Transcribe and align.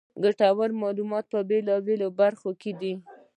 ګټورمعلومات 0.23 1.25
په 1.33 1.39
بېلا 1.49 1.75
بېلو 1.85 2.07
برخو 2.19 2.49
کې 2.61 2.71
دي. 2.79 2.93